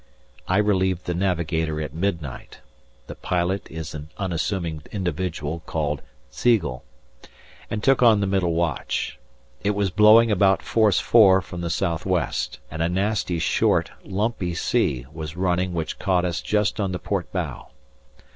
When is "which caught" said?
15.71-16.25